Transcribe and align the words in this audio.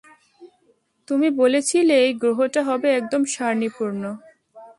তুমি 1.07 1.27
বলেছিলে 1.41 1.93
এই 2.05 2.13
গ্রহটা 2.21 2.61
হবে 2.69 2.87
একদম 2.99 3.21
শান্তিপূর্ণ। 3.35 4.03